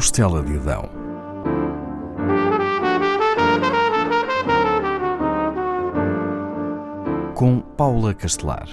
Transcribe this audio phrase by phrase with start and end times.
[0.00, 0.88] costela de Adão.
[7.34, 8.66] Com Paula Castelar.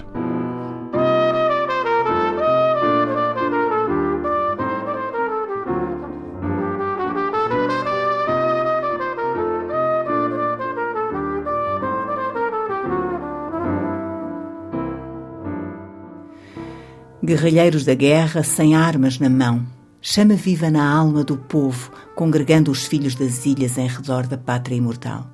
[17.22, 19.66] Guerrilheiros da guerra sem armas na mão,
[20.10, 24.74] chama viva na alma do povo, congregando os filhos das ilhas em redor da pátria
[24.74, 25.30] imortal.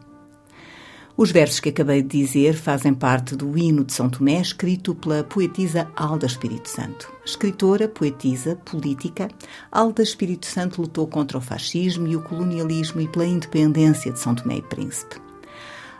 [1.16, 5.23] Os versos que acabei de dizer fazem parte do hino de São Tomé, escrito pela
[5.23, 7.09] poetisa Alda Espírito Santo.
[7.24, 9.29] Escritora, poetisa, política,
[9.70, 14.34] Alda Espírito Santo lutou contra o fascismo e o colonialismo e pela independência de São
[14.34, 15.23] Tomé e Príncipe.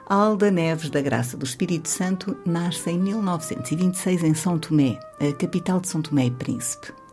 [0.09, 5.79] Alda Neves da Graça do Espírito Santo nasce em 1926 em São Tomé, a capital
[5.79, 7.04] de São Tomé e Príncipe.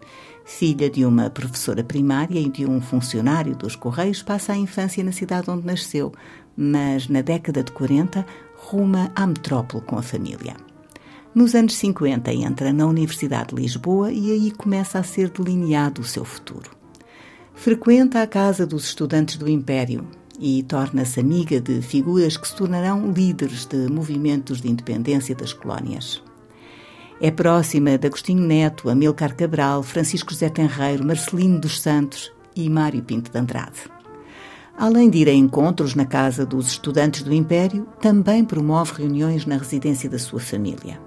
[0.57, 5.11] Filha de uma professora primária e de um funcionário dos Correios, passa a infância na
[5.11, 6.11] cidade onde nasceu,
[6.55, 8.23] mas na década de 40
[8.57, 10.55] ruma à metrópole com a família.
[11.33, 16.05] Nos anos 50 entra na Universidade de Lisboa e aí começa a ser delineado o
[16.05, 16.69] seu futuro.
[17.55, 20.05] Frequenta a casa dos estudantes do Império,
[20.39, 26.21] e torna-se amiga de figuras que se tornarão líderes de movimentos de independência das colónias.
[27.23, 33.03] É próxima de Agostinho Neto, Amilcar Cabral, Francisco José Tenreiro, Marcelino dos Santos e Mário
[33.03, 33.77] Pinto de Andrade.
[34.75, 39.55] Além de ir a encontros na casa dos estudantes do Império, também promove reuniões na
[39.55, 40.99] residência da sua família.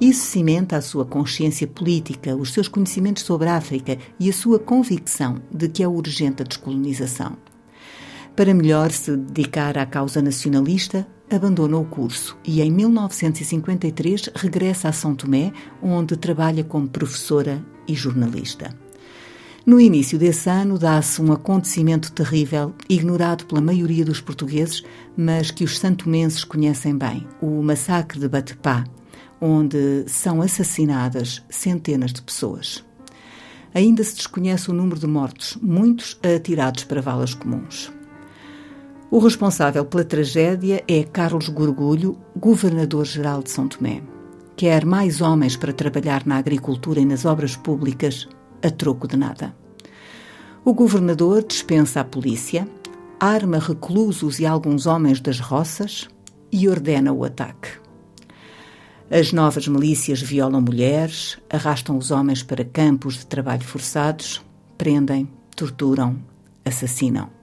[0.00, 4.60] Isso cimenta a sua consciência política, os seus conhecimentos sobre a África e a sua
[4.60, 7.36] convicção de que é urgente a descolonização.
[8.36, 14.92] Para melhor se dedicar à causa nacionalista, abandona o curso e em 1953 regressa a
[14.92, 18.74] São Tomé, onde trabalha como professora e jornalista.
[19.66, 24.82] No início desse ano dá-se um acontecimento terrível, ignorado pela maioria dos portugueses,
[25.14, 28.84] mas que os santomenses conhecem bem, o massacre de Batepá,
[29.38, 32.82] onde são assassinadas centenas de pessoas.
[33.74, 37.92] Ainda se desconhece o número de mortos, muitos atirados para valas comuns.
[39.10, 44.02] O responsável pela tragédia é Carlos Gorgulho, governador-geral de São Tomé.
[44.54, 48.28] Quer mais homens para trabalhar na agricultura e nas obras públicas,
[48.62, 49.56] a troco de nada.
[50.62, 52.68] O governador dispensa a polícia,
[53.18, 56.06] arma reclusos e alguns homens das roças
[56.52, 57.70] e ordena o ataque.
[59.10, 64.44] As novas milícias violam mulheres, arrastam os homens para campos de trabalho forçados,
[64.76, 65.26] prendem,
[65.56, 66.18] torturam,
[66.62, 67.37] assassinam.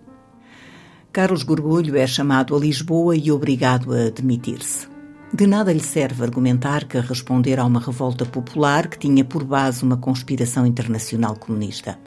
[1.15, 4.85] Carlos Gorgulho é chamado a Lisboa e obrigado a demitir-se.
[5.33, 9.81] De nada lhe serve argumentar que responder a uma revolta popular que tinha por base
[9.81, 11.97] uma conspiração internacional comunista.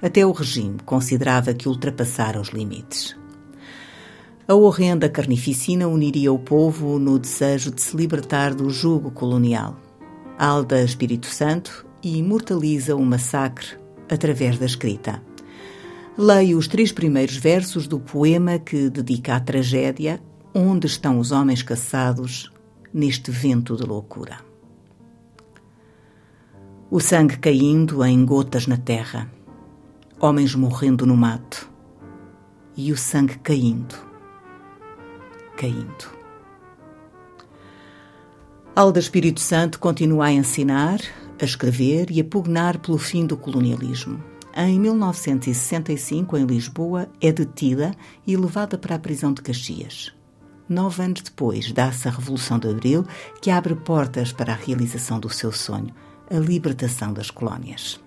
[0.00, 3.14] Até o regime considerava que ultrapassara os limites.
[4.48, 9.76] A horrenda carnificina uniria o povo no desejo de se libertar do jugo colonial.
[10.38, 13.66] Alda Espírito Santo imortaliza o massacre
[14.08, 15.20] através da escrita.
[16.22, 20.20] Leio os três primeiros versos do poema que dedica à tragédia
[20.54, 22.52] Onde estão os homens caçados
[22.92, 24.36] neste vento de loucura?
[26.90, 29.32] O sangue caindo em gotas na terra,
[30.20, 31.70] homens morrendo no mato,
[32.76, 33.94] e o sangue caindo,
[35.56, 36.04] caindo.
[38.76, 41.00] Alda Espírito Santo continua a ensinar,
[41.40, 47.92] a escrever e a pugnar pelo fim do colonialismo em 1965, em Lisboa, é detida
[48.26, 50.12] e levada para a prisão de Caxias.
[50.68, 53.04] Nove anos depois, dá-se a Revolução de Abril,
[53.40, 55.94] que abre portas para a realização do seu sonho,
[56.30, 58.00] a libertação das colónias.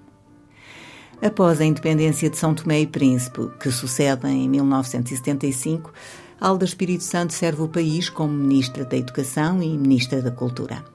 [1.21, 5.93] Após a independência de São Tomé e Príncipe, que sucede em 1975,
[6.39, 10.92] Alda Espírito Santo serve o país como Ministra da Educação e Ministra da Cultura.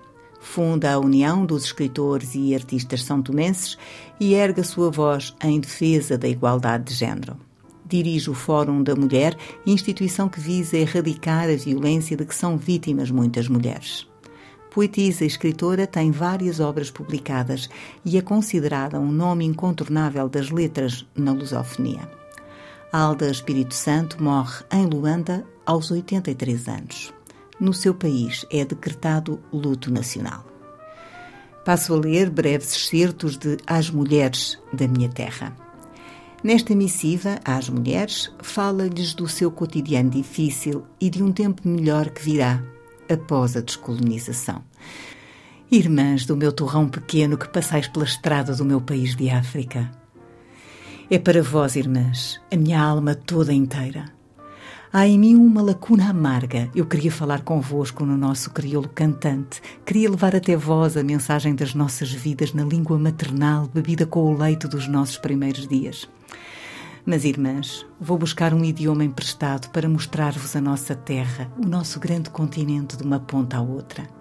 [0.50, 3.76] Funda a União dos Escritores e Artistas São Tomenses
[4.18, 7.36] e ergue a sua voz em defesa da igualdade de género.
[7.86, 9.36] Dirige o Fórum da Mulher,
[9.66, 14.08] instituição que visa erradicar a violência de que são vítimas muitas mulheres.
[14.70, 17.68] Poetisa e escritora, tem várias obras publicadas
[18.02, 22.10] e é considerada um nome incontornável das letras na lusofonia.
[22.90, 27.17] Alda Espírito Santo morre em Luanda aos 83 anos
[27.60, 30.44] no seu país é decretado luto nacional.
[31.64, 35.54] Passo a ler breves excertos de As Mulheres da Minha Terra.
[36.42, 42.22] Nesta missiva, às mulheres, fala-lhes do seu cotidiano difícil e de um tempo melhor que
[42.22, 42.62] virá
[43.08, 44.62] após a descolonização.
[45.70, 49.90] Irmãs do meu torrão pequeno que passais pela estrada do meu país de África.
[51.10, 54.17] É para vós, irmãs, a minha alma toda inteira.
[54.90, 56.70] Há em mim uma lacuna amarga.
[56.74, 59.60] Eu queria falar convosco no nosso crioulo cantante.
[59.84, 64.36] Queria levar até vós a mensagem das nossas vidas na língua maternal, bebida com o
[64.36, 66.08] leite dos nossos primeiros dias.
[67.04, 72.30] Mas, irmãs, vou buscar um idioma emprestado para mostrar-vos a nossa terra, o nosso grande
[72.30, 74.17] continente de uma ponta à outra.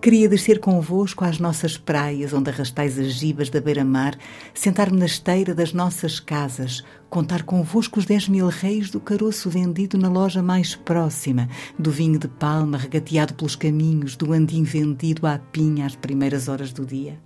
[0.00, 4.18] Queria descer convosco às nossas praias, onde arrastais as gibas da beira-mar,
[4.52, 9.96] sentar-me na esteira das nossas casas, contar convosco os dez mil reis do caroço vendido
[9.96, 11.48] na loja mais próxima,
[11.78, 16.72] do vinho de palma regateado pelos caminhos, do andim vendido à pinha às primeiras horas
[16.72, 17.20] do dia.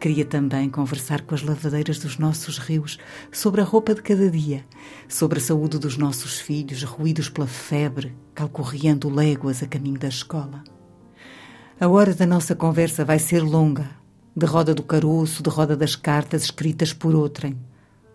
[0.00, 2.98] Queria também conversar com as lavadeiras dos nossos rios
[3.32, 4.64] sobre a roupa de cada dia,
[5.08, 10.62] sobre a saúde dos nossos filhos, ruídos pela febre, calcorreando léguas a caminho da escola.
[11.80, 13.88] A hora da nossa conversa vai ser longa,
[14.34, 17.56] de roda do caroço, de roda das cartas escritas por outrem,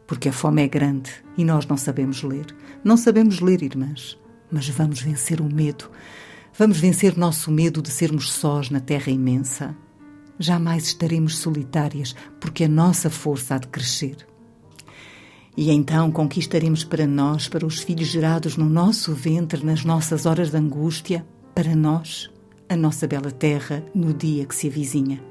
[0.05, 2.45] porque a fome é grande e nós não sabemos ler.
[2.83, 4.19] Não sabemos ler, irmãs,
[4.51, 5.89] mas vamos vencer o medo.
[6.57, 9.73] Vamos vencer nosso medo de sermos sós na terra imensa.
[10.37, 14.27] Jamais estaremos solitárias, porque a nossa força há de crescer.
[15.55, 20.51] E então conquistaremos para nós, para os filhos gerados no nosso ventre, nas nossas horas
[20.51, 21.25] de angústia,
[21.55, 22.32] para nós,
[22.69, 25.23] a nossa bela terra no dia que se avizinha.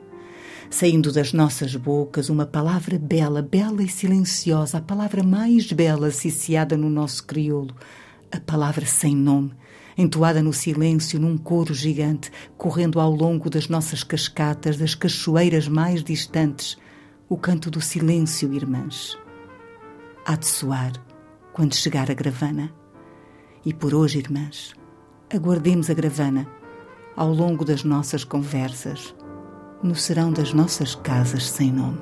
[0.71, 6.77] Saindo das nossas bocas uma palavra bela, bela e silenciosa, a palavra mais bela ciciada
[6.77, 7.75] no nosso crioulo,
[8.31, 9.53] a palavra sem nome,
[9.99, 16.03] entoada no silêncio num coro gigante, correndo ao longo das nossas cascatas, das cachoeiras mais
[16.03, 16.79] distantes,
[17.29, 19.19] o canto do silêncio, irmãs.
[20.25, 20.93] Há de soar
[21.53, 22.73] quando chegar a gravana.
[23.65, 24.75] E por hoje, irmãs,
[25.31, 26.62] aguardemos a gravana
[27.17, 29.15] ao longo das nossas conversas,
[29.83, 31.99] no serão das nossas casas sem nome.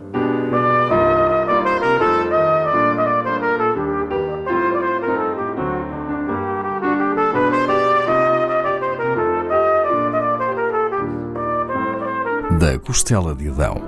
[12.58, 13.80] Da Costela de Adão,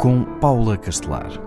[0.00, 1.45] com Paula Castelar.